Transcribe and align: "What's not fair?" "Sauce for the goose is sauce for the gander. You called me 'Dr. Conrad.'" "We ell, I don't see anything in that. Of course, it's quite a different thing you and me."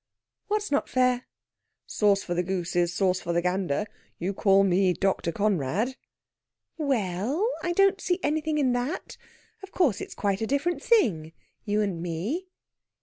"What's 0.47 0.71
not 0.71 0.89
fair?" 0.89 1.27
"Sauce 1.85 2.23
for 2.23 2.33
the 2.33 2.41
goose 2.41 2.75
is 2.75 2.91
sauce 2.91 3.19
for 3.19 3.33
the 3.33 3.41
gander. 3.43 3.85
You 4.17 4.33
called 4.33 4.65
me 4.65 4.93
'Dr. 4.93 5.31
Conrad.'" 5.31 5.95
"We 6.75 6.97
ell, 6.97 7.47
I 7.61 7.73
don't 7.73 8.01
see 8.01 8.19
anything 8.23 8.57
in 8.57 8.71
that. 8.73 9.15
Of 9.61 9.71
course, 9.71 10.01
it's 10.01 10.15
quite 10.15 10.41
a 10.41 10.47
different 10.47 10.81
thing 10.81 11.33
you 11.65 11.81
and 11.81 12.01
me." 12.01 12.47